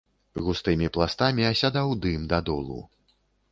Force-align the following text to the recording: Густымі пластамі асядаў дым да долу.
Густымі 0.45 0.87
пластамі 0.95 1.45
асядаў 1.51 1.93
дым 2.07 2.27
да 2.35 2.43
долу. 2.51 2.83